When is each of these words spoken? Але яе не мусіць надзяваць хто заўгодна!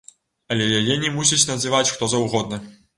Але 0.55 0.65
яе 0.79 0.95
не 1.05 1.13
мусіць 1.19 1.41
надзяваць 1.53 1.87
хто 1.95 2.13
заўгодна! 2.19 2.65